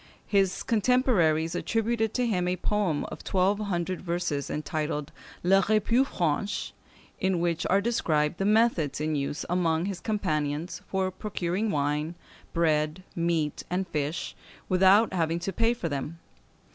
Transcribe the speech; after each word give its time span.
His 0.25 0.63
contemporaries 0.63 1.53
attributed 1.53 2.11
to 2.15 2.25
him 2.25 2.47
a 2.47 2.55
poem 2.55 3.03
of 3.11 3.23
twelve 3.23 3.59
hundred 3.59 4.01
verses, 4.01 4.49
entitled 4.49 5.11
"Les 5.43 5.61
Repues 5.69 6.07
Franches," 6.07 6.71
in 7.19 7.39
which 7.39 7.67
are 7.67 7.81
described 7.81 8.39
the 8.39 8.45
methods 8.45 8.99
in 8.99 9.15
use 9.15 9.45
among 9.47 9.85
his 9.85 9.99
companions 9.99 10.81
for 10.87 11.11
procuring 11.11 11.69
wine, 11.69 12.15
bread, 12.51 13.03
meat, 13.15 13.61
and 13.69 13.87
fish, 13.89 14.35
without 14.67 15.13
having 15.13 15.37
to 15.37 15.53
pay 15.53 15.71
for 15.71 15.87
them. 15.87 16.17